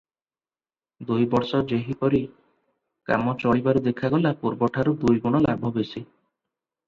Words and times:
ଦୁଇବର୍ଷ 1.09 1.59
ଯେହିପରି 1.71 2.21
କାମ 3.11 3.35
ଚଳିବାରୁ 3.43 3.83
ଦେଖାଗଲା, 3.89 4.31
ପୂର୍ବଠାରୁ 4.45 4.95
ଦୁଇଗୁଣ 5.03 5.43
ଲାଭ 5.47 5.73
ବେଶୀ। 5.77 6.01